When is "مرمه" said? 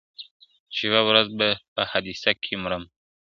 2.63-2.87